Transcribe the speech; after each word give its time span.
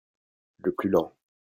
Le 0.63 0.71
plus 0.71 0.89
lent. 0.89 1.13